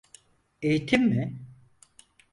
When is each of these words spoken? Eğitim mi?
Eğitim 0.61 1.03
mi? 1.03 1.39